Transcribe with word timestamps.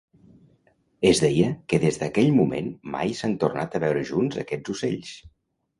Es 1.09 1.21
deia 1.25 1.51
que 1.73 1.81
des 1.85 2.01
d'aquell 2.05 2.33
moment 2.41 2.73
mai 2.97 3.15
s'han 3.21 3.39
tornat 3.45 3.79
a 3.81 3.87
veure 3.87 4.07
junts 4.13 4.45
aquests 4.47 4.77
ocells. 4.77 5.17